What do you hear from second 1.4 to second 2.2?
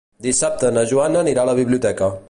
a la biblioteca.